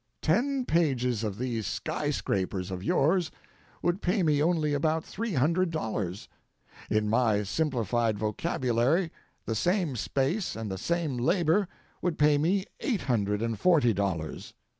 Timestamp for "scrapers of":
2.09-2.83